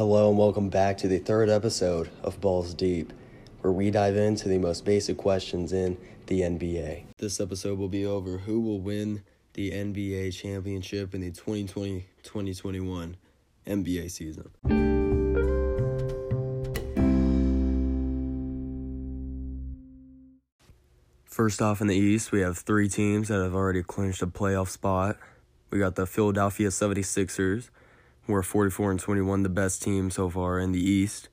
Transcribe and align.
Hello 0.00 0.30
and 0.30 0.38
welcome 0.38 0.70
back 0.70 0.96
to 0.96 1.08
the 1.08 1.18
third 1.18 1.50
episode 1.50 2.08
of 2.22 2.40
Balls 2.40 2.72
Deep, 2.72 3.12
where 3.60 3.70
we 3.70 3.90
dive 3.90 4.16
into 4.16 4.48
the 4.48 4.56
most 4.56 4.86
basic 4.86 5.18
questions 5.18 5.74
in 5.74 5.98
the 6.24 6.40
NBA. 6.40 7.04
This 7.18 7.38
episode 7.38 7.78
will 7.78 7.90
be 7.90 8.06
over 8.06 8.38
who 8.38 8.62
will 8.62 8.80
win 8.80 9.22
the 9.52 9.70
NBA 9.70 10.34
championship 10.34 11.14
in 11.14 11.20
the 11.20 11.30
2020 11.30 12.06
2021 12.22 13.18
NBA 13.66 14.10
season. 14.10 14.48
First 21.26 21.60
off, 21.60 21.82
in 21.82 21.88
the 21.88 21.94
East, 21.94 22.32
we 22.32 22.40
have 22.40 22.56
three 22.56 22.88
teams 22.88 23.28
that 23.28 23.42
have 23.42 23.54
already 23.54 23.82
clinched 23.82 24.22
a 24.22 24.26
playoff 24.26 24.68
spot. 24.68 25.18
We 25.68 25.78
got 25.78 25.96
the 25.96 26.06
Philadelphia 26.06 26.68
76ers, 26.68 27.68
who 28.26 28.34
are 28.34 28.42
44 28.42 28.92
and 28.92 29.00
21, 29.00 29.42
the 29.42 29.48
best 29.48 29.82
team 29.82 30.10
so 30.10 30.28
far 30.28 30.58
in 30.58 30.72
the 30.72 30.80
East. 30.80 31.28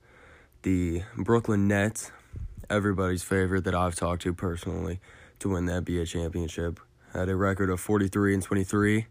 The 0.62 1.02
Brooklyn 1.16 1.68
Nets, 1.68 2.10
everybody's 2.68 3.22
favorite 3.22 3.64
that 3.64 3.74
I've 3.74 3.94
talked 3.94 4.22
to 4.22 4.34
personally 4.34 5.00
to 5.38 5.50
win 5.50 5.66
the 5.66 5.74
NBA 5.74 6.08
championship, 6.08 6.80
had 7.12 7.28
a 7.28 7.36
record 7.36 7.70
of 7.70 7.80
43 7.80 8.34
and 8.34 8.42
23, 8.42 9.06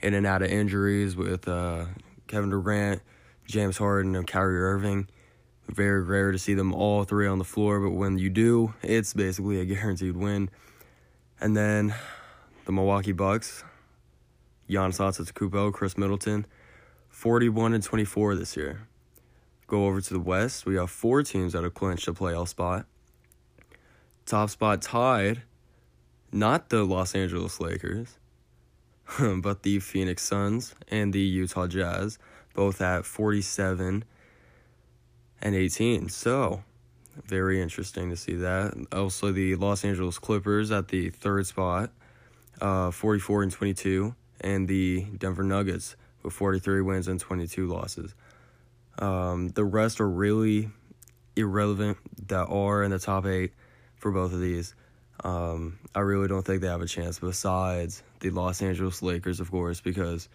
in 0.00 0.14
and 0.14 0.26
out 0.26 0.42
of 0.42 0.50
injuries 0.50 1.16
with 1.16 1.48
uh, 1.48 1.86
Kevin 2.26 2.50
Durant, 2.50 3.00
James 3.46 3.78
Harden, 3.78 4.14
and 4.16 4.26
Kyrie 4.26 4.60
Irving. 4.60 5.08
Very 5.68 6.02
rare 6.02 6.32
to 6.32 6.38
see 6.38 6.54
them 6.54 6.74
all 6.74 7.04
three 7.04 7.26
on 7.26 7.38
the 7.38 7.44
floor, 7.44 7.80
but 7.80 7.90
when 7.90 8.18
you 8.18 8.28
do, 8.28 8.74
it's 8.82 9.14
basically 9.14 9.60
a 9.60 9.64
guaranteed 9.66 10.16
win. 10.16 10.50
And 11.40 11.56
then 11.56 11.94
the 12.66 12.72
Milwaukee 12.72 13.12
Bucks, 13.12 13.64
Giannis 14.68 14.98
Antetokounmpo, 14.98 15.72
Khris 15.72 15.96
Middleton, 15.96 16.46
41 17.12 17.74
and 17.74 17.84
24 17.84 18.34
this 18.34 18.56
year. 18.56 18.88
Go 19.68 19.86
over 19.86 20.00
to 20.00 20.14
the 20.14 20.18
West, 20.18 20.66
we 20.66 20.74
have 20.74 20.90
four 20.90 21.22
teams 21.22 21.52
that 21.52 21.62
have 21.62 21.74
clinched 21.74 22.08
a 22.08 22.12
playoff 22.12 22.48
spot. 22.48 22.86
Top 24.26 24.50
spot 24.50 24.82
tied, 24.82 25.42
not 26.32 26.70
the 26.70 26.84
Los 26.84 27.14
Angeles 27.14 27.60
Lakers, 27.60 28.18
but 29.36 29.62
the 29.62 29.78
Phoenix 29.78 30.22
Suns 30.22 30.74
and 30.90 31.12
the 31.12 31.20
Utah 31.20 31.66
Jazz, 31.66 32.18
both 32.54 32.80
at 32.80 33.04
47 33.04 34.04
and 35.42 35.54
18. 35.54 36.08
So, 36.08 36.64
very 37.26 37.60
interesting 37.60 38.10
to 38.10 38.16
see 38.16 38.34
that. 38.36 38.74
Also, 38.90 39.32
the 39.32 39.54
Los 39.56 39.84
Angeles 39.84 40.18
Clippers 40.18 40.70
at 40.70 40.88
the 40.88 41.10
third 41.10 41.46
spot, 41.46 41.90
uh, 42.60 42.90
44 42.90 43.44
and 43.44 43.52
22, 43.52 44.14
and 44.40 44.66
the 44.66 45.02
Denver 45.18 45.44
Nuggets 45.44 45.94
with 46.22 46.32
43 46.32 46.82
wins 46.82 47.08
and 47.08 47.20
22 47.20 47.66
losses. 47.66 48.14
Um, 48.98 49.48
the 49.48 49.64
rest 49.64 50.00
are 50.00 50.08
really 50.08 50.70
irrelevant 51.36 51.98
that 52.28 52.46
are 52.46 52.82
in 52.82 52.90
the 52.90 52.98
top 52.98 53.26
eight 53.26 53.52
for 53.96 54.10
both 54.10 54.32
of 54.32 54.40
these. 54.40 54.74
Um, 55.24 55.78
I 55.94 56.00
really 56.00 56.28
don't 56.28 56.44
think 56.44 56.60
they 56.60 56.68
have 56.68 56.82
a 56.82 56.86
chance 56.86 57.18
besides 57.18 58.02
the 58.20 58.30
Los 58.30 58.60
Angeles 58.60 59.02
Lakers, 59.02 59.40
of 59.40 59.50
course, 59.50 59.80
because 59.80 60.28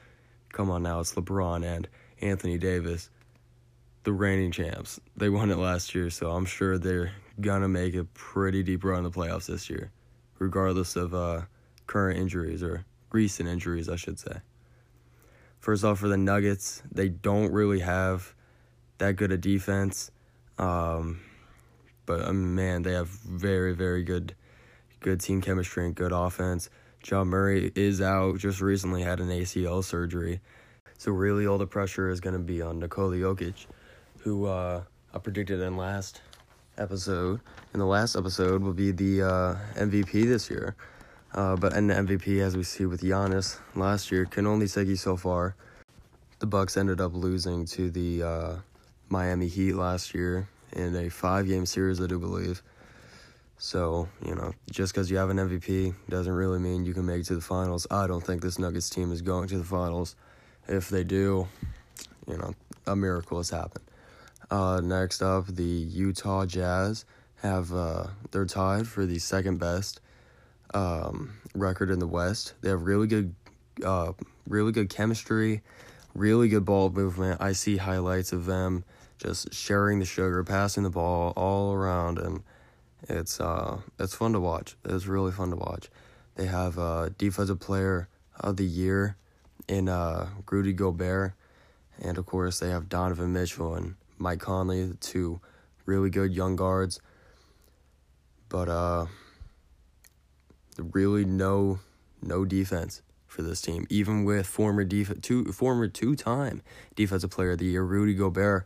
come 0.51 0.71
on 0.71 0.83
now, 0.83 0.99
it's 0.99 1.13
LeBron 1.13 1.63
and 1.65 1.87
Anthony 2.21 2.57
Davis 2.57 3.09
the 4.07 4.13
reigning 4.13 4.51
champs. 4.51 5.01
They 5.17 5.27
won 5.27 5.51
it 5.51 5.57
last 5.57 5.93
year, 5.93 6.09
so 6.09 6.31
I'm 6.31 6.45
sure 6.45 6.77
they're 6.77 7.11
gonna 7.41 7.67
make 7.67 7.93
a 7.93 8.05
pretty 8.05 8.63
deep 8.63 8.85
run 8.85 8.99
in 8.99 9.03
the 9.03 9.11
playoffs 9.11 9.47
this 9.47 9.69
year, 9.69 9.91
regardless 10.39 10.95
of 10.95 11.13
uh, 11.13 11.41
current 11.87 12.17
injuries 12.17 12.63
or 12.63 12.85
recent 13.11 13.49
injuries, 13.49 13.89
I 13.89 13.97
should 13.97 14.17
say. 14.17 14.37
First 15.67 15.83
off, 15.83 15.99
for 15.99 16.07
the 16.07 16.15
Nuggets, 16.15 16.81
they 16.93 17.09
don't 17.09 17.51
really 17.51 17.81
have 17.81 18.33
that 18.99 19.17
good 19.17 19.33
a 19.33 19.37
defense, 19.37 20.11
um, 20.57 21.19
but 22.05 22.25
um, 22.25 22.55
man, 22.55 22.83
they 22.83 22.93
have 22.93 23.09
very, 23.09 23.75
very 23.75 24.01
good, 24.01 24.33
good 25.01 25.19
team 25.19 25.41
chemistry 25.41 25.85
and 25.85 25.93
good 25.93 26.13
offense. 26.13 26.69
John 27.03 27.27
Murray 27.27 27.69
is 27.75 27.99
out. 27.99 28.37
Just 28.37 28.61
recently 28.61 29.03
had 29.03 29.19
an 29.19 29.27
ACL 29.27 29.83
surgery, 29.83 30.39
so 30.97 31.11
really 31.11 31.45
all 31.45 31.57
the 31.57 31.67
pressure 31.67 32.09
is 32.09 32.21
going 32.21 32.37
to 32.37 32.41
be 32.41 32.61
on 32.61 32.79
Nikola 32.79 33.17
Jokic 33.17 33.65
who 34.19 34.45
uh, 34.45 34.83
I 35.13 35.19
predicted 35.19 35.59
in 35.59 35.75
last 35.75 36.21
episode. 36.77 37.41
In 37.73 37.81
the 37.81 37.85
last 37.85 38.15
episode 38.15 38.61
will 38.61 38.71
be 38.71 38.91
the 38.91 39.21
uh, 39.21 39.55
MVP 39.75 40.27
this 40.27 40.49
year. 40.49 40.77
Uh, 41.33 41.55
but 41.55 41.73
an 41.73 41.89
MVP, 41.89 42.41
as 42.41 42.55
we 42.55 42.63
see 42.63 42.85
with 42.85 43.01
Giannis 43.01 43.59
last 43.75 44.11
year, 44.11 44.25
can 44.25 44.47
only 44.47 44.67
take 44.67 44.87
you 44.87 44.95
so 44.95 45.15
far. 45.17 45.55
The 46.39 46.45
Bucks 46.45 46.77
ended 46.77 47.01
up 47.01 47.13
losing 47.13 47.65
to 47.65 47.89
the 47.89 48.23
uh, 48.23 48.55
Miami 49.09 49.47
Heat 49.47 49.73
last 49.73 50.13
year 50.13 50.47
in 50.73 50.95
a 50.95 51.09
five-game 51.09 51.65
series, 51.65 52.01
I 52.01 52.07
do 52.07 52.19
believe. 52.19 52.61
So 53.57 54.07
you 54.23 54.35
know, 54.35 54.53
just 54.69 54.93
because 54.93 55.09
you 55.09 55.17
have 55.17 55.29
an 55.29 55.37
MVP 55.37 55.95
doesn't 56.09 56.31
really 56.31 56.59
mean 56.59 56.85
you 56.85 56.93
can 56.93 57.05
make 57.05 57.21
it 57.21 57.25
to 57.27 57.35
the 57.35 57.41
finals. 57.41 57.87
I 57.89 58.05
don't 58.05 58.23
think 58.23 58.41
this 58.41 58.59
Nuggets 58.59 58.89
team 58.89 59.11
is 59.11 59.21
going 59.21 59.47
to 59.49 59.57
the 59.57 59.63
finals. 59.63 60.15
If 60.67 60.89
they 60.89 61.03
do, 61.03 61.47
you 62.27 62.37
know, 62.37 62.53
a 62.85 62.95
miracle 62.95 63.37
has 63.37 63.49
happened. 63.49 63.85
Uh, 64.51 64.79
next 64.83 65.21
up, 65.21 65.47
the 65.47 65.63
Utah 65.63 66.45
Jazz 66.45 67.05
have 67.41 67.73
uh, 67.73 68.07
they're 68.31 68.45
tied 68.45 68.87
for 68.87 69.05
the 69.05 69.19
second 69.19 69.57
best 69.57 70.01
um, 70.73 71.33
record 71.55 71.89
in 71.89 71.99
the 71.99 72.07
West. 72.07 72.53
They 72.61 72.69
have 72.69 72.83
really 72.83 73.07
good, 73.07 73.33
uh, 73.83 74.13
really 74.47 74.71
good 74.71 74.89
chemistry, 74.89 75.61
really 76.13 76.49
good 76.49 76.65
ball 76.65 76.89
movement. 76.89 77.41
I 77.41 77.53
see 77.53 77.77
highlights 77.77 78.33
of 78.33 78.45
them 78.45 78.83
just 79.17 79.53
sharing 79.53 79.99
the 79.99 80.05
sugar, 80.05 80.43
passing 80.43 80.83
the 80.83 80.89
ball 80.89 81.33
all 81.35 81.73
around, 81.73 82.19
and 82.19 82.43
it's 83.09 83.39
uh, 83.39 83.79
it's 83.99 84.15
fun 84.15 84.33
to 84.33 84.39
watch. 84.39 84.75
It's 84.85 85.07
really 85.07 85.31
fun 85.31 85.49
to 85.51 85.55
watch. 85.55 85.89
They 86.35 86.45
have 86.45 86.77
a 86.77 87.13
defensive 87.17 87.59
player 87.59 88.07
of 88.39 88.57
the 88.57 88.65
year 88.65 89.15
in 89.67 89.89
uh, 89.89 90.29
Rudy 90.49 90.73
Gobert, 90.73 91.33
and 92.01 92.17
of 92.17 92.25
course 92.25 92.59
they 92.59 92.69
have 92.69 92.89
Donovan 92.89 93.33
Mitchell 93.33 93.73
and 93.75 93.95
Mike 94.17 94.39
Conley, 94.39 94.85
the 94.85 94.95
two 94.95 95.39
really 95.85 96.09
good 96.09 96.33
young 96.33 96.55
guards. 96.55 96.99
But 98.49 98.69
uh 98.69 99.07
really 100.79 101.25
no 101.25 101.79
no 102.21 102.45
defense 102.45 103.01
for 103.25 103.41
this 103.41 103.61
team. 103.61 103.85
Even 103.89 104.23
with 104.23 104.47
former 104.47 104.83
def- 104.83 105.21
two 105.21 105.51
former 105.51 105.87
two-time 105.87 106.61
defensive 106.95 107.29
player 107.29 107.51
of 107.51 107.59
the 107.59 107.65
year 107.65 107.83
Rudy 107.83 108.13
Gobert, 108.13 108.65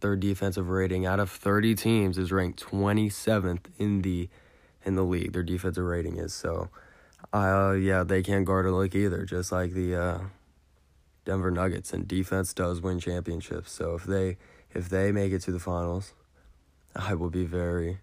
their 0.00 0.16
defensive 0.16 0.68
rating 0.68 1.06
out 1.06 1.20
of 1.20 1.30
30 1.30 1.74
teams 1.74 2.18
is 2.18 2.32
ranked 2.32 2.62
27th 2.62 3.66
in 3.78 4.02
the 4.02 4.28
in 4.84 4.96
the 4.96 5.04
league. 5.04 5.32
Their 5.32 5.42
defensive 5.42 5.84
rating 5.84 6.16
is 6.18 6.32
so 6.32 6.68
uh 7.32 7.72
yeah, 7.72 8.02
they 8.02 8.22
can't 8.22 8.44
guard 8.44 8.66
a 8.66 8.72
lick 8.72 8.94
either, 8.94 9.24
just 9.24 9.52
like 9.52 9.72
the 9.72 9.94
uh 9.94 10.18
Denver 11.24 11.50
Nuggets 11.50 11.92
and 11.92 12.08
defense 12.08 12.52
does 12.52 12.80
win 12.80 12.98
championships. 12.98 13.70
So 13.72 13.94
if 13.94 14.04
they 14.04 14.36
if 14.72 14.88
they 14.88 15.12
make 15.12 15.32
it 15.32 15.40
to 15.42 15.52
the 15.52 15.60
finals, 15.60 16.14
I 16.96 17.14
will 17.14 17.30
be 17.30 17.44
very 17.44 17.98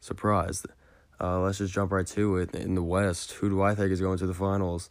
surprised. 0.00 0.66
Uh, 1.20 1.40
let's 1.40 1.58
just 1.58 1.72
jump 1.72 1.92
right 1.92 2.06
to 2.08 2.36
it. 2.36 2.54
In 2.54 2.74
the 2.74 2.82
West, 2.82 3.32
who 3.32 3.48
do 3.48 3.62
I 3.62 3.74
think 3.74 3.90
is 3.90 4.00
going 4.00 4.18
to 4.18 4.26
the 4.26 4.34
finals? 4.34 4.90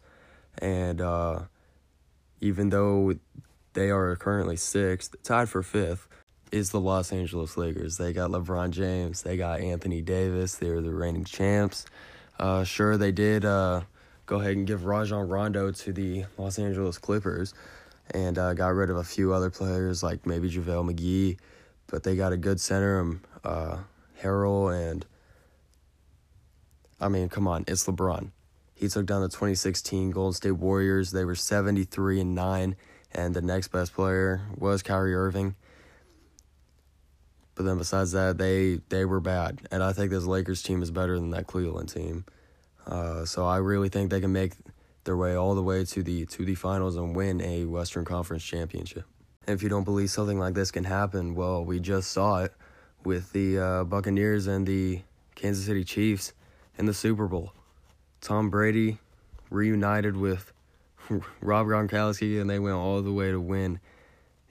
And 0.58 1.00
uh, 1.00 1.40
even 2.40 2.70
though 2.70 3.14
they 3.74 3.90
are 3.90 4.16
currently 4.16 4.56
sixth, 4.56 5.14
tied 5.22 5.48
for 5.48 5.62
fifth, 5.62 6.08
is 6.52 6.70
the 6.70 6.80
Los 6.80 7.12
Angeles 7.12 7.56
Lakers. 7.56 7.96
They 7.96 8.12
got 8.12 8.30
LeBron 8.30 8.70
James, 8.70 9.22
they 9.22 9.36
got 9.36 9.60
Anthony 9.60 10.00
Davis, 10.00 10.56
they're 10.56 10.80
the 10.80 10.94
reigning 10.94 11.24
champs. 11.24 11.86
Uh, 12.38 12.64
sure, 12.64 12.96
they 12.96 13.12
did 13.12 13.44
uh, 13.44 13.82
go 14.26 14.40
ahead 14.40 14.56
and 14.56 14.66
give 14.66 14.84
Rajon 14.84 15.28
Rondo 15.28 15.70
to 15.70 15.92
the 15.92 16.24
Los 16.36 16.58
Angeles 16.58 16.98
Clippers 16.98 17.54
and 18.12 18.38
uh, 18.38 18.54
got 18.54 18.68
rid 18.68 18.90
of 18.90 18.96
a 18.96 19.04
few 19.04 19.32
other 19.32 19.50
players 19.50 20.02
like 20.02 20.26
maybe 20.26 20.48
JaVale 20.50 20.92
McGee, 20.92 21.38
but 21.88 22.02
they 22.02 22.16
got 22.16 22.32
a 22.32 22.36
good 22.36 22.60
center, 22.60 23.00
um, 23.00 23.20
uh, 23.44 23.78
Harrell, 24.22 24.72
and 24.72 25.04
I 27.00 27.08
mean, 27.08 27.28
come 27.28 27.46
on, 27.46 27.64
it's 27.68 27.86
LeBron. 27.86 28.30
He 28.74 28.88
took 28.88 29.06
down 29.06 29.22
the 29.22 29.28
2016 29.28 30.10
Golden 30.10 30.34
State 30.34 30.52
Warriors. 30.52 31.10
They 31.10 31.24
were 31.24 31.34
73 31.34 32.20
and 32.20 32.34
9, 32.34 32.76
and 33.12 33.34
the 33.34 33.42
next 33.42 33.68
best 33.68 33.94
player 33.94 34.42
was 34.56 34.82
Kyrie 34.82 35.14
Irving. 35.14 35.56
But 37.54 37.64
then 37.64 37.78
besides 37.78 38.12
that, 38.12 38.36
they 38.36 38.80
they 38.90 39.06
were 39.06 39.20
bad, 39.20 39.66
and 39.70 39.82
I 39.82 39.94
think 39.94 40.10
this 40.10 40.24
Lakers 40.24 40.62
team 40.62 40.82
is 40.82 40.90
better 40.90 41.18
than 41.18 41.30
that 41.30 41.46
Cleveland 41.46 41.88
team. 41.88 42.26
Uh, 42.86 43.24
so 43.24 43.46
I 43.46 43.56
really 43.56 43.88
think 43.88 44.10
they 44.10 44.20
can 44.20 44.32
make 44.32 44.52
their 45.04 45.16
way 45.16 45.34
all 45.34 45.54
the 45.54 45.62
way 45.62 45.84
to 45.86 46.02
the 46.02 46.26
to 46.26 46.44
the 46.44 46.54
finals 46.54 46.96
and 46.96 47.16
win 47.16 47.40
a 47.40 47.64
Western 47.64 48.04
Conference 48.04 48.44
championship. 48.44 49.04
if 49.48 49.62
you 49.62 49.70
don't 49.70 49.84
believe 49.84 50.10
something 50.10 50.38
like 50.38 50.52
this 50.52 50.70
can 50.70 50.84
happen, 50.84 51.34
well, 51.34 51.64
we 51.64 51.80
just 51.80 52.12
saw 52.12 52.42
it 52.42 52.52
with 53.04 53.32
the 53.32 53.58
uh, 53.58 53.84
Buccaneers 53.84 54.46
and 54.46 54.66
the 54.66 55.00
Kansas 55.34 55.64
City 55.64 55.84
Chiefs 55.84 56.34
in 56.78 56.86
the 56.86 56.94
Super 56.94 57.26
Bowl. 57.26 57.52
Tom 58.20 58.50
Brady 58.50 58.98
reunited 59.50 60.16
with 60.16 60.52
Rob 61.40 61.66
Gronkowski, 61.66 62.40
and 62.40 62.48
they 62.48 62.58
went 62.58 62.76
all 62.76 63.02
the 63.02 63.12
way 63.12 63.30
to 63.30 63.40
win 63.40 63.80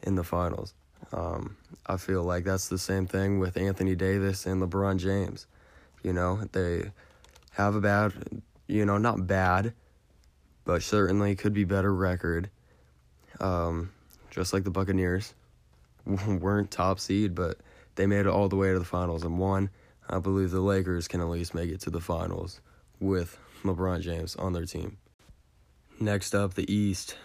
in 0.04 0.16
the 0.16 0.24
finals. 0.24 0.74
Um, 1.12 1.58
I 1.86 1.98
feel 1.98 2.24
like 2.24 2.44
that's 2.44 2.68
the 2.68 2.78
same 2.78 3.08
thing 3.08 3.40
with 3.40 3.58
Anthony 3.58 3.96
Davis 3.96 4.46
and 4.46 4.62
LeBron 4.62 4.98
James. 4.98 5.48
You 6.04 6.14
know, 6.14 6.42
they 6.52 6.92
have 7.52 7.76
a 7.76 7.82
bad, 7.82 8.14
you 8.68 8.86
know, 8.86 8.98
not 8.98 9.28
bad, 9.28 9.74
but 10.66 10.84
certainly 10.84 11.36
could 11.36 11.54
be 11.54 11.64
better 11.64 11.94
record. 11.94 12.50
Um, 13.40 13.92
just 14.30 14.54
like 14.54 14.64
the 14.64 14.72
Buccaneers 14.72 15.34
weren't 16.06 16.72
top 16.72 17.00
seed, 17.00 17.36
but 17.36 17.58
they 17.96 18.06
made 18.06 18.22
it 18.22 18.28
all 18.28 18.50
the 18.50 18.56
way 18.56 18.72
to 18.72 18.80
the 18.80 18.86
finals 18.86 19.24
and 19.24 19.40
won. 19.40 19.70
I 20.10 20.20
believe 20.20 20.52
the 20.52 20.62
Lakers 20.62 21.08
can 21.08 21.22
at 21.22 21.30
least 21.30 21.54
make 21.54 21.70
it 21.70 21.82
to 21.82 21.90
the 21.90 22.02
finals 22.02 22.62
with 23.00 23.38
LeBron 23.64 24.02
James 24.02 24.36
on 24.36 24.54
their 24.54 24.66
team. 24.66 24.98
Next 26.00 26.36
up, 26.36 26.54
the 26.54 26.72
East. 26.72 27.16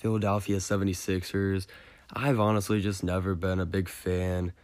Philadelphia 0.00 0.56
76ers. 0.56 1.66
I've 2.14 2.40
honestly 2.40 2.80
just 2.80 3.04
never 3.04 3.34
been 3.34 3.60
a 3.60 3.66
big 3.66 3.86
fan 3.86 4.54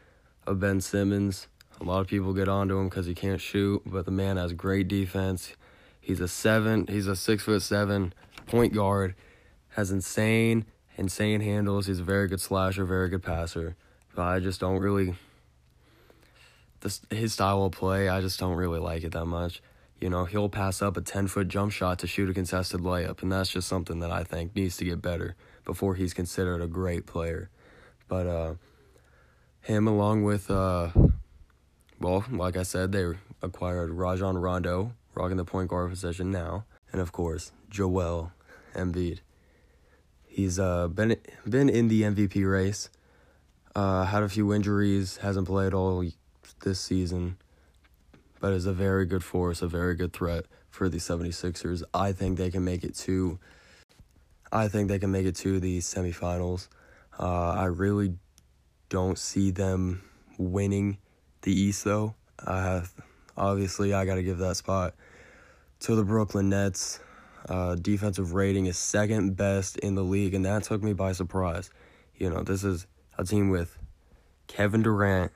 of 0.46 0.60
Ben 0.60 0.80
Simmons. 0.80 1.46
A 1.78 1.84
lot 1.84 2.00
of 2.00 2.06
people 2.06 2.32
get 2.32 2.48
onto 2.48 2.78
him 2.78 2.88
because 2.88 3.04
he 3.04 3.14
can't 3.14 3.40
shoot, 3.40 3.82
but 3.84 4.06
the 4.06 4.10
man 4.10 4.38
has 4.38 4.54
great 4.54 4.88
defense. 4.88 5.54
He's 6.00 6.20
a 6.20 6.28
seven. 6.28 6.86
He's 6.86 7.06
a 7.06 7.14
six 7.14 7.42
foot 7.42 7.60
seven 7.60 8.14
point 8.46 8.72
guard. 8.72 9.14
Has 9.70 9.90
insane, 9.90 10.64
insane 10.96 11.42
handles. 11.42 11.86
He's 11.86 12.00
a 12.00 12.04
very 12.04 12.28
good 12.28 12.40
slasher, 12.40 12.86
very 12.86 13.10
good 13.10 13.22
passer. 13.22 13.76
But 14.14 14.22
I 14.22 14.40
just 14.40 14.58
don't 14.58 14.78
really. 14.78 15.16
This 16.80 17.00
his 17.10 17.32
style 17.32 17.64
of 17.64 17.72
play, 17.72 18.08
I 18.08 18.20
just 18.20 18.38
don't 18.38 18.56
really 18.56 18.78
like 18.78 19.04
it 19.04 19.12
that 19.12 19.26
much. 19.26 19.62
You 20.00 20.10
know, 20.10 20.26
he'll 20.26 20.50
pass 20.50 20.82
up 20.82 20.96
a 20.96 21.00
10 21.00 21.26
foot 21.28 21.48
jump 21.48 21.72
shot 21.72 21.98
to 22.00 22.06
shoot 22.06 22.28
a 22.28 22.34
contested 22.34 22.80
layup, 22.80 23.22
and 23.22 23.32
that's 23.32 23.50
just 23.50 23.68
something 23.68 24.00
that 24.00 24.10
I 24.10 24.24
think 24.24 24.54
needs 24.54 24.76
to 24.78 24.84
get 24.84 25.00
better 25.00 25.36
before 25.64 25.94
he's 25.94 26.12
considered 26.12 26.60
a 26.60 26.66
great 26.66 27.06
player. 27.06 27.48
But 28.08 28.26
uh, 28.26 28.54
him, 29.62 29.88
along 29.88 30.24
with, 30.24 30.50
uh, 30.50 30.90
well, 31.98 32.24
like 32.30 32.56
I 32.56 32.62
said, 32.62 32.92
they 32.92 33.06
acquired 33.42 33.90
Rajon 33.90 34.36
Rondo, 34.36 34.92
rocking 35.14 35.38
the 35.38 35.44
point 35.44 35.70
guard 35.70 35.90
position 35.90 36.30
now, 36.30 36.66
and 36.92 37.00
of 37.00 37.12
course, 37.12 37.52
Joel 37.70 38.32
Embiid. 38.74 39.20
He's 40.24 40.58
uh, 40.58 40.88
been 40.88 41.16
been 41.48 41.70
in 41.70 41.88
the 41.88 42.02
MVP 42.02 42.48
race. 42.50 42.90
Uh, 43.74 44.04
had 44.04 44.22
a 44.22 44.28
few 44.28 44.52
injuries, 44.52 45.18
hasn't 45.18 45.46
played 45.46 45.72
all 45.72 46.04
this 46.60 46.80
season 46.80 47.36
but 48.40 48.52
is 48.52 48.66
a 48.66 48.72
very 48.72 49.06
good 49.06 49.24
force, 49.24 49.62
a 49.62 49.68
very 49.68 49.94
good 49.94 50.12
threat 50.12 50.44
for 50.68 50.88
the 50.88 50.98
76ers. 50.98 51.82
I 51.94 52.12
think 52.12 52.36
they 52.38 52.50
can 52.50 52.64
make 52.64 52.84
it 52.84 52.94
to 52.96 53.38
I 54.52 54.68
think 54.68 54.88
they 54.88 54.98
can 54.98 55.10
make 55.10 55.26
it 55.26 55.34
to 55.36 55.58
the 55.58 55.80
semifinals. 55.80 56.68
Uh, 57.18 57.50
I 57.50 57.64
really 57.64 58.14
don't 58.88 59.18
see 59.18 59.50
them 59.50 60.02
winning 60.38 60.98
the 61.42 61.52
East 61.52 61.84
though. 61.84 62.14
I 62.44 62.62
have 62.62 62.92
obviously 63.36 63.92
I 63.92 64.04
got 64.04 64.16
to 64.16 64.22
give 64.22 64.38
that 64.38 64.56
spot 64.56 64.94
to 65.80 65.94
the 65.94 66.04
Brooklyn 66.04 66.48
Nets. 66.48 67.00
Uh, 67.48 67.76
defensive 67.76 68.34
rating 68.34 68.66
is 68.66 68.76
second 68.76 69.36
best 69.36 69.76
in 69.78 69.94
the 69.94 70.02
league, 70.02 70.34
and 70.34 70.44
that 70.44 70.64
took 70.64 70.82
me 70.82 70.92
by 70.92 71.12
surprise. 71.12 71.70
You 72.16 72.30
know, 72.30 72.42
this 72.42 72.64
is 72.64 72.86
a 73.18 73.24
team 73.24 73.50
with 73.50 73.78
Kevin 74.48 74.82
Durant, 74.82 75.32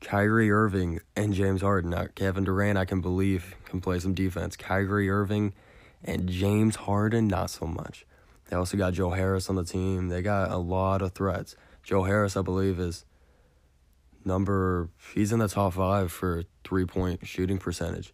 Kyrie 0.00 0.50
Irving 0.50 1.00
and 1.16 1.34
James 1.34 1.60
Harden. 1.60 1.90
Now, 1.90 2.06
Kevin 2.14 2.44
Durant, 2.44 2.78
I 2.78 2.84
can 2.84 3.00
believe, 3.00 3.56
can 3.64 3.80
play 3.80 3.98
some 3.98 4.14
defense. 4.14 4.56
Kyrie 4.56 5.10
Irving 5.10 5.54
and 6.04 6.28
James 6.28 6.76
Harden, 6.76 7.26
not 7.26 7.50
so 7.50 7.66
much. 7.66 8.06
They 8.48 8.56
also 8.56 8.76
got 8.76 8.94
Joe 8.94 9.10
Harris 9.10 9.50
on 9.50 9.56
the 9.56 9.64
team. 9.64 10.08
They 10.08 10.22
got 10.22 10.50
a 10.50 10.56
lot 10.56 11.02
of 11.02 11.12
threats. 11.12 11.56
Joe 11.82 12.04
Harris, 12.04 12.36
I 12.36 12.42
believe, 12.42 12.78
is 12.78 13.04
number, 14.24 14.88
he's 15.14 15.32
in 15.32 15.38
the 15.38 15.48
top 15.48 15.74
five 15.74 16.12
for 16.12 16.44
three 16.64 16.84
point 16.84 17.26
shooting 17.26 17.58
percentage. 17.58 18.12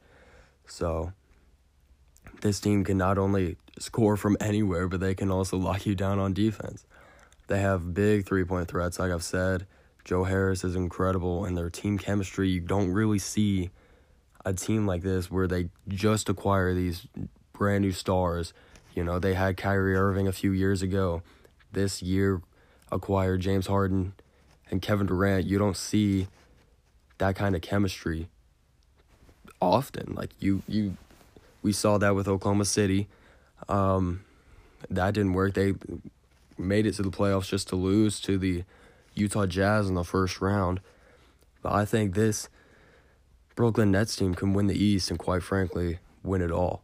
So, 0.66 1.12
this 2.40 2.60
team 2.60 2.84
can 2.84 2.98
not 2.98 3.18
only 3.18 3.56
score 3.78 4.16
from 4.16 4.36
anywhere, 4.40 4.88
but 4.88 5.00
they 5.00 5.14
can 5.14 5.30
also 5.30 5.56
lock 5.58 5.86
you 5.86 5.94
down 5.94 6.18
on 6.18 6.32
defense. 6.32 6.86
They 7.46 7.60
have 7.60 7.94
big 7.94 8.26
three 8.26 8.44
point 8.44 8.68
threats, 8.68 8.98
like 8.98 9.12
I've 9.12 9.22
said. 9.22 9.66
Joe 10.04 10.24
Harris 10.24 10.64
is 10.64 10.76
incredible, 10.76 11.44
and 11.44 11.56
their 11.56 11.70
team 11.70 11.98
chemistry, 11.98 12.50
you 12.50 12.60
don't 12.60 12.92
really 12.92 13.18
see 13.18 13.70
a 14.44 14.52
team 14.52 14.86
like 14.86 15.02
this 15.02 15.30
where 15.30 15.46
they 15.46 15.70
just 15.88 16.28
acquire 16.28 16.74
these 16.74 17.06
brand 17.52 17.82
new 17.82 17.92
stars. 17.92 18.52
You 18.94 19.02
know, 19.02 19.18
they 19.18 19.34
had 19.34 19.56
Kyrie 19.56 19.96
Irving 19.96 20.28
a 20.28 20.32
few 20.32 20.52
years 20.52 20.82
ago. 20.82 21.22
This 21.72 22.02
year, 22.02 22.42
acquired 22.92 23.40
James 23.40 23.66
Harden 23.66 24.12
and 24.70 24.82
Kevin 24.82 25.06
Durant. 25.06 25.46
You 25.46 25.58
don't 25.58 25.76
see 25.76 26.28
that 27.18 27.34
kind 27.34 27.56
of 27.56 27.62
chemistry 27.62 28.28
often. 29.60 30.14
Like 30.14 30.30
you, 30.38 30.62
you, 30.68 30.96
we 31.62 31.72
saw 31.72 31.98
that 31.98 32.14
with 32.14 32.28
Oklahoma 32.28 32.66
City. 32.66 33.08
Um, 33.68 34.24
that 34.90 35.14
didn't 35.14 35.32
work. 35.32 35.54
They 35.54 35.74
made 36.58 36.86
it 36.86 36.94
to 36.94 37.02
the 37.02 37.10
playoffs 37.10 37.48
just 37.48 37.68
to 37.68 37.76
lose 37.76 38.20
to 38.20 38.38
the 38.38 38.64
Utah 39.14 39.46
Jazz 39.46 39.88
in 39.88 39.94
the 39.94 40.04
first 40.04 40.40
round. 40.40 40.80
But 41.62 41.72
I 41.72 41.84
think 41.84 42.14
this 42.14 42.48
Brooklyn 43.54 43.90
Nets 43.90 44.16
team 44.16 44.34
can 44.34 44.52
win 44.52 44.66
the 44.66 44.82
East 44.82 45.10
and, 45.10 45.18
quite 45.18 45.42
frankly, 45.42 45.98
win 46.22 46.42
it 46.42 46.50
all. 46.50 46.82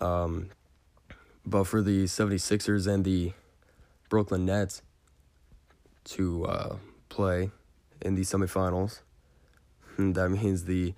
Um, 0.00 0.50
but 1.46 1.64
for 1.64 1.82
the 1.82 2.04
76ers 2.04 2.86
and 2.86 3.04
the 3.04 3.32
Brooklyn 4.08 4.44
Nets 4.44 4.82
to 6.04 6.44
uh, 6.46 6.76
play 7.08 7.50
in 8.00 8.14
the 8.14 8.22
semifinals, 8.22 9.00
that 9.98 10.28
means 10.30 10.64
the 10.64 10.94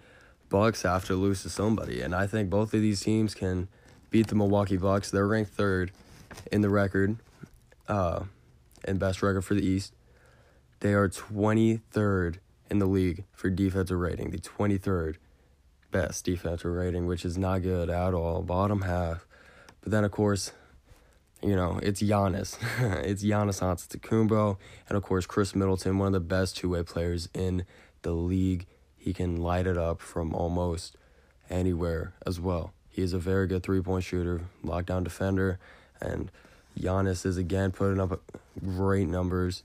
Bucks 0.48 0.82
have 0.82 1.06
to 1.06 1.14
lose 1.14 1.42
to 1.42 1.50
somebody. 1.50 2.02
And 2.02 2.14
I 2.14 2.26
think 2.26 2.50
both 2.50 2.74
of 2.74 2.82
these 2.82 3.00
teams 3.00 3.34
can 3.34 3.68
beat 4.10 4.26
the 4.26 4.34
Milwaukee 4.34 4.76
Bucks. 4.76 5.10
They're 5.10 5.26
ranked 5.26 5.52
third 5.52 5.92
in 6.50 6.60
the 6.60 6.68
record. 6.68 7.16
Uh, 7.88 8.24
and 8.84 8.98
best 8.98 9.22
record 9.22 9.42
for 9.42 9.54
the 9.54 9.66
East. 9.66 9.94
They 10.80 10.94
are 10.94 11.08
23rd 11.08 12.38
in 12.70 12.78
the 12.78 12.86
league 12.86 13.24
for 13.32 13.50
defensive 13.50 13.98
rating, 13.98 14.30
the 14.30 14.38
23rd 14.38 15.16
best 15.92 16.24
defensive 16.24 16.72
rating, 16.72 17.06
which 17.06 17.24
is 17.24 17.38
not 17.38 17.62
good 17.62 17.88
at 17.90 18.14
all, 18.14 18.42
bottom 18.42 18.82
half. 18.82 19.26
But 19.82 19.92
then, 19.92 20.04
of 20.04 20.10
course, 20.10 20.52
you 21.42 21.54
know, 21.54 21.78
it's 21.82 22.02
Giannis. 22.02 22.56
it's 23.04 23.22
Giannis 23.22 23.60
Antetokounmpo, 23.60 24.56
and 24.88 24.96
of 24.96 25.02
course, 25.02 25.26
Khris 25.26 25.54
Middleton, 25.54 25.98
one 25.98 26.08
of 26.08 26.12
the 26.14 26.20
best 26.20 26.56
two-way 26.56 26.82
players 26.82 27.28
in 27.34 27.64
the 28.02 28.12
league. 28.12 28.66
He 28.96 29.12
can 29.12 29.36
light 29.36 29.66
it 29.66 29.76
up 29.76 30.00
from 30.00 30.34
almost 30.34 30.96
anywhere 31.50 32.14
as 32.24 32.40
well. 32.40 32.72
He 32.88 33.02
is 33.02 33.12
a 33.12 33.18
very 33.18 33.46
good 33.46 33.62
three-point 33.62 34.04
shooter, 34.04 34.42
lockdown 34.64 35.04
defender, 35.04 35.58
and 36.00 36.30
Giannis 36.78 37.26
is 37.26 37.36
again 37.36 37.72
putting 37.72 38.00
up 38.00 38.40
great 38.60 39.08
numbers. 39.08 39.62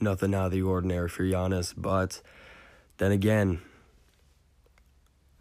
Nothing 0.00 0.34
out 0.34 0.46
of 0.46 0.52
the 0.52 0.62
ordinary 0.62 1.08
for 1.08 1.22
Giannis, 1.22 1.74
but 1.76 2.20
then 2.98 3.12
again, 3.12 3.60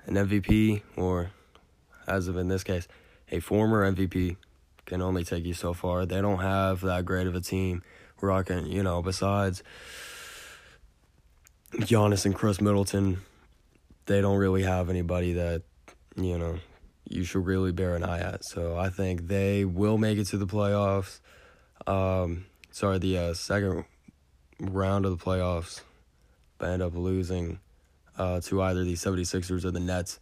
an 0.06 0.16
MVP, 0.16 0.82
or 0.96 1.32
as 2.08 2.28
of 2.28 2.38
in 2.38 2.48
this 2.48 2.64
case, 2.64 2.88
a 3.32 3.40
former 3.40 3.92
MVP, 3.92 4.38
can 4.86 5.02
only 5.02 5.24
take 5.24 5.46
you 5.46 5.54
so 5.54 5.74
far. 5.74 6.06
They 6.06 6.22
don't 6.22 6.40
have 6.40 6.82
that 6.82 7.06
great 7.06 7.28
of 7.28 7.36
a 7.36 7.42
team 7.42 7.82
rocking, 8.22 8.68
you 8.68 8.84
know, 8.84 9.02
besides 9.02 9.64
Giannis 11.74 12.26
and 12.26 12.36
Khris 12.36 12.62
Middleton, 12.62 13.22
they 14.06 14.22
don't 14.22 14.38
really 14.38 14.64
have 14.64 14.90
anybody 14.90 15.34
that, 15.34 15.64
you 16.16 16.38
know, 16.38 16.60
you 17.08 17.24
should 17.24 17.46
really 17.46 17.72
bear 17.72 17.96
an 17.96 18.04
eye 18.04 18.20
at. 18.20 18.44
So 18.44 18.78
I 18.78 18.90
think 18.90 19.28
they 19.28 19.66
will 19.66 19.98
make 19.98 20.18
it 20.18 20.26
to 20.28 20.38
the 20.38 20.48
playoffs. 20.48 21.20
Um, 21.88 22.46
sorry, 22.72 23.00
the 23.00 23.18
uh, 23.18 23.34
second 23.34 23.86
round 24.60 25.06
of 25.06 25.18
the 25.18 25.24
playoffs, 25.24 25.82
but 26.58 26.70
end 26.70 26.82
up 26.82 26.96
losing 26.96 27.60
uh, 28.18 28.40
to 28.42 28.62
either 28.62 28.84
the 28.84 28.94
76ers 28.94 29.66
or 29.66 29.72
the 29.72 29.80
Nets. 29.80 30.20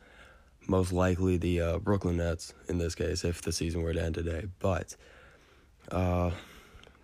Most 0.67 0.93
likely 0.93 1.37
the 1.37 1.61
uh, 1.61 1.77
Brooklyn 1.79 2.17
Nets 2.17 2.53
in 2.67 2.77
this 2.77 2.95
case, 2.95 3.23
if 3.23 3.41
the 3.41 3.51
season 3.51 3.81
were 3.81 3.93
to 3.93 4.03
end 4.03 4.15
today. 4.15 4.45
But 4.59 4.95
uh, 5.91 6.31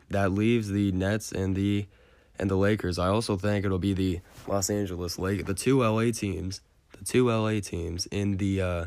that 0.10 0.32
leaves 0.32 0.70
the 0.70 0.92
Nets 0.92 1.32
and 1.32 1.56
the 1.56 1.88
and 2.38 2.50
the 2.50 2.56
Lakers. 2.56 3.00
I 3.00 3.08
also 3.08 3.38
think 3.38 3.66
it'll 3.66 3.80
be 3.80 3.94
the 3.94 4.20
Los 4.48 4.70
Angeles 4.70 5.18
Lakers, 5.18 5.46
the 5.46 5.54
two 5.54 5.80
LA 5.80 6.12
teams, 6.12 6.62
the 6.98 7.06
two 7.06 7.30
LA 7.30 7.60
teams 7.60 8.06
in 8.08 8.38
the 8.38 8.62
uh, 8.62 8.86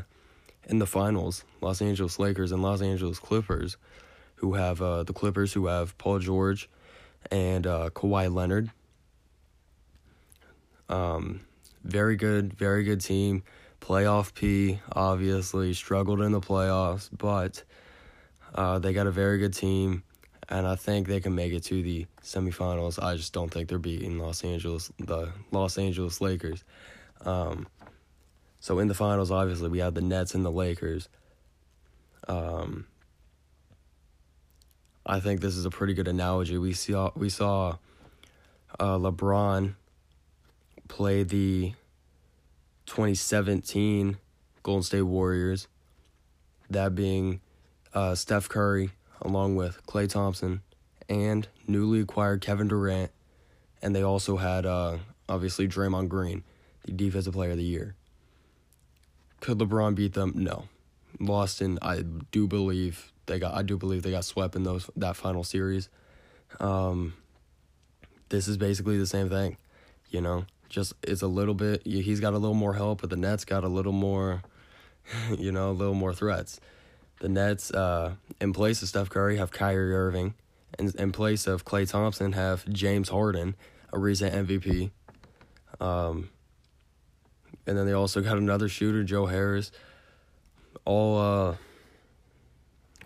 in 0.65 0.79
the 0.79 0.85
finals, 0.85 1.43
Los 1.61 1.81
Angeles 1.81 2.19
Lakers 2.19 2.51
and 2.51 2.61
Los 2.61 2.81
Angeles 2.81 3.19
Clippers, 3.19 3.75
who 4.39 4.53
have 4.53 4.81
uh, 4.81 5.03
the 5.03 5.13
Clippers 5.13 5.53
who 5.53 5.67
have 5.67 5.97
Paul 5.97 6.19
George 6.19 6.69
and 7.29 7.67
uh, 7.67 7.89
Kawhi 7.93 8.33
Leonard. 8.33 8.71
Um, 10.87 11.41
very 11.83 12.15
good, 12.15 12.53
very 12.53 12.83
good 12.83 13.01
team. 13.01 13.43
Playoff 13.81 14.33
P, 14.33 14.79
obviously 14.91 15.73
struggled 15.73 16.21
in 16.21 16.31
the 16.31 16.41
playoffs, 16.41 17.09
but 17.15 17.63
uh, 18.55 18.79
they 18.79 18.93
got 18.93 19.07
a 19.07 19.11
very 19.11 19.37
good 19.37 19.53
team. 19.53 20.03
and 20.49 20.65
I 20.65 20.75
think 20.75 21.07
they 21.07 21.19
can 21.19 21.35
make 21.35 21.53
it 21.53 21.63
to 21.65 21.81
the 21.83 22.07
semifinals. 22.23 23.01
I 23.01 23.15
just 23.15 23.33
don't 23.33 23.49
think 23.49 23.69
they're 23.69 23.77
beating 23.77 24.17
Los 24.17 24.43
Angeles, 24.43 24.91
the 24.97 25.31
Los 25.51 25.77
Angeles 25.77 26.19
Lakers. 26.21 26.63
Um, 27.23 27.67
so 28.59 28.79
in 28.79 28.87
the 28.87 28.95
finals, 28.95 29.31
obviously, 29.31 29.69
we 29.69 29.79
have 29.79 29.93
the 29.93 30.01
Nets 30.01 30.33
and 30.33 30.43
the 30.43 30.51
Lakers. 30.51 31.07
Um, 32.27 32.87
I 35.09 35.19
think 35.19 35.41
this 35.41 35.57
is 35.57 35.65
a 35.65 35.71
pretty 35.71 35.95
good 35.95 36.07
analogy. 36.07 36.59
We 36.59 36.73
saw 36.73 37.09
we 37.15 37.29
saw 37.29 37.77
uh, 38.79 38.95
LeBron 38.99 39.73
play 40.87 41.23
the 41.23 41.73
2017 42.85 44.17
Golden 44.61 44.83
State 44.83 45.01
Warriors, 45.01 45.67
that 46.69 46.93
being 46.93 47.41
uh, 47.91 48.13
Steph 48.13 48.49
Curry 48.49 48.91
along 49.23 49.55
with 49.55 49.83
Klay 49.87 50.07
Thompson 50.07 50.61
and 51.09 51.47
newly 51.67 52.01
acquired 52.01 52.41
Kevin 52.41 52.67
Durant, 52.67 53.09
and 53.81 53.95
they 53.95 54.03
also 54.03 54.37
had 54.37 54.67
uh, 54.67 54.99
obviously 55.27 55.67
Draymond 55.67 56.09
Green, 56.09 56.43
the 56.85 56.91
Defensive 56.91 57.33
Player 57.33 57.51
of 57.51 57.57
the 57.57 57.63
Year. 57.63 57.95
Could 59.41 59.57
LeBron 59.57 59.95
beat 59.95 60.13
them? 60.13 60.33
No. 60.35 60.65
Lost 61.19 61.63
in 61.63 61.79
I 61.81 62.03
do 62.31 62.45
believe 62.45 63.11
they 63.29 63.39
got 63.39 63.53
I 63.53 63.61
do 63.61 63.77
believe 63.77 64.03
they 64.03 64.11
got 64.11 64.25
swept 64.25 64.55
in 64.55 64.63
those 64.63 64.89
that 64.97 65.15
final 65.15 65.45
series. 65.45 65.87
Um, 66.59 67.13
this 68.27 68.47
is 68.47 68.57
basically 68.57 68.97
the 68.97 69.07
same 69.07 69.29
thing, 69.29 69.55
you 70.09 70.19
know. 70.19 70.45
Just 70.67 70.93
it's 71.01 71.21
a 71.21 71.27
little 71.27 71.53
bit. 71.53 71.81
He's 71.85 72.19
got 72.19 72.33
a 72.33 72.37
little 72.37 72.55
more 72.55 72.73
help, 72.73 73.01
but 73.01 73.09
the 73.09 73.15
Nets 73.15 73.45
got 73.45 73.63
a 73.63 73.67
little 73.67 73.93
more, 73.93 74.43
you 75.37 75.51
know, 75.51 75.69
a 75.69 75.71
little 75.71 75.93
more 75.93 76.13
threats. 76.13 76.59
The 77.21 77.29
Nets, 77.29 77.71
uh, 77.71 78.15
in 78.39 78.53
place 78.53 78.81
of 78.81 78.87
Steph 78.87 79.09
Curry, 79.09 79.37
have 79.37 79.51
Kyrie 79.51 79.93
Irving, 79.93 80.35
and 80.77 80.93
in 80.95 81.11
place 81.11 81.47
of 81.47 81.65
Klay 81.65 81.89
Thompson, 81.89 82.33
have 82.33 82.67
James 82.69 83.09
Harden, 83.09 83.55
a 83.91 83.99
recent 83.99 84.47
MVP. 84.47 84.91
Um, 85.81 86.29
and 87.65 87.77
then 87.77 87.85
they 87.85 87.93
also 87.93 88.21
got 88.21 88.37
another 88.37 88.69
shooter, 88.69 89.03
Joe 89.03 89.25
Harris. 89.25 89.71
All 90.85 91.17
uh, 91.17 91.55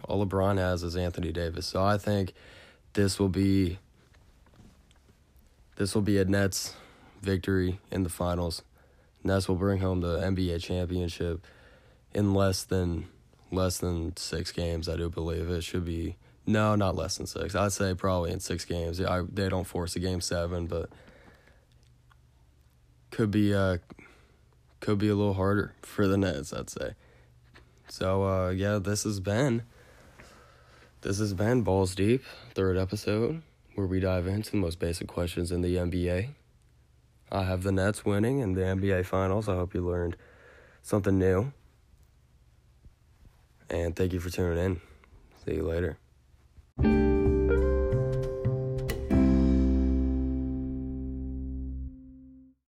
all 0.07 0.25
LeBron 0.25 0.57
has 0.57 0.83
is 0.83 0.95
Anthony 0.95 1.31
Davis. 1.31 1.65
So 1.65 1.83
I 1.83 1.97
think 1.97 2.33
this 2.93 3.19
will 3.19 3.29
be 3.29 3.79
this 5.75 5.95
will 5.95 6.01
be 6.01 6.17
a 6.19 6.25
Nets 6.25 6.75
victory 7.21 7.79
in 7.91 8.03
the 8.03 8.09
finals. 8.09 8.61
Nets 9.23 9.47
will 9.47 9.55
bring 9.55 9.79
home 9.79 10.01
the 10.01 10.19
NBA 10.19 10.61
championship 10.61 11.45
in 12.13 12.33
less 12.33 12.63
than 12.63 13.07
less 13.51 13.77
than 13.77 14.15
six 14.17 14.51
games. 14.51 14.89
I 14.89 14.97
do 14.97 15.09
believe 15.09 15.49
it 15.49 15.63
should 15.63 15.85
be 15.85 16.17
no, 16.45 16.75
not 16.75 16.95
less 16.95 17.17
than 17.17 17.25
six. 17.25 17.55
I'd 17.55 17.71
say 17.71 17.93
probably 17.93 18.31
in 18.31 18.39
six 18.39 18.65
games. 18.65 18.99
I, 18.99 19.21
they 19.21 19.47
don't 19.47 19.63
force 19.63 19.95
a 19.95 19.99
game 19.99 20.19
seven, 20.19 20.67
but 20.67 20.89
could 23.11 23.31
be 23.31 23.53
uh 23.53 23.77
could 24.79 24.97
be 24.97 25.07
a 25.07 25.15
little 25.15 25.35
harder 25.35 25.73
for 25.81 26.07
the 26.07 26.17
Nets. 26.17 26.51
I'd 26.51 26.69
say. 26.69 26.95
So 27.87 28.23
uh, 28.23 28.49
yeah, 28.49 28.79
this 28.79 29.03
has 29.03 29.19
been 29.19 29.63
this 31.03 31.19
has 31.19 31.33
been 31.33 31.63
Balls 31.63 31.95
Deep, 31.95 32.23
third 32.53 32.77
episode, 32.77 33.41
where 33.75 33.85
we 33.85 33.99
dive 33.99 34.25
into 34.25 34.51
the 34.51 34.57
most 34.57 34.79
basic 34.79 35.07
questions 35.07 35.51
in 35.51 35.61
the 35.61 35.75
NBA. 35.75 36.29
I 37.29 37.43
have 37.43 37.63
the 37.63 37.73
Nets 37.73 38.05
winning 38.05 38.39
in 38.39 38.53
the 38.53 38.61
NBA 38.61 39.05
Finals. 39.05 39.49
I 39.49 39.55
hope 39.55 39.73
you 39.73 39.81
learned 39.81 40.15
something 40.81 41.19
new. 41.19 41.51
And 43.69 43.95
thank 43.95 44.13
you 44.13 44.21
for 44.21 44.29
tuning 44.29 44.63
in. 44.63 44.81
See 45.45 45.55
you 45.55 45.63
later. 45.63 47.12